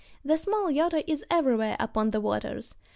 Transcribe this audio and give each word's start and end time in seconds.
The 0.25 0.35
small 0.35 0.65
yachter 0.71 1.03
is 1.05 1.23
everywhere 1.29 1.77
upon 1.79 2.09
the 2.09 2.19
waters. 2.19 2.73